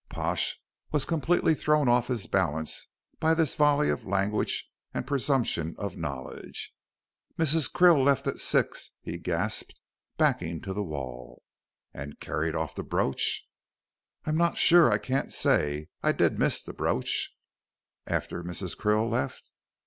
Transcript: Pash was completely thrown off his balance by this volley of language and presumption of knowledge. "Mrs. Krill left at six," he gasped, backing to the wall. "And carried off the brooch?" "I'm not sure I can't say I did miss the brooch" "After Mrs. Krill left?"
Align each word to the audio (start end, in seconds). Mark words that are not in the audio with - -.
Pash 0.09 0.59
was 0.91 1.05
completely 1.05 1.53
thrown 1.53 1.87
off 1.87 2.07
his 2.07 2.25
balance 2.25 2.87
by 3.19 3.35
this 3.35 3.53
volley 3.53 3.91
of 3.91 4.03
language 4.03 4.67
and 4.95 5.05
presumption 5.05 5.75
of 5.77 5.95
knowledge. 5.95 6.73
"Mrs. 7.37 7.71
Krill 7.71 8.03
left 8.03 8.25
at 8.25 8.39
six," 8.39 8.93
he 9.03 9.19
gasped, 9.19 9.79
backing 10.17 10.59
to 10.61 10.73
the 10.73 10.81
wall. 10.81 11.43
"And 11.93 12.19
carried 12.19 12.55
off 12.55 12.73
the 12.73 12.81
brooch?" 12.81 13.47
"I'm 14.25 14.37
not 14.37 14.57
sure 14.57 14.91
I 14.91 14.97
can't 14.97 15.31
say 15.31 15.89
I 16.01 16.13
did 16.13 16.39
miss 16.39 16.63
the 16.63 16.73
brooch" 16.73 17.35
"After 18.17 18.43
Mrs. 18.43 18.75
Krill 18.75 19.07
left?" 19.07 19.51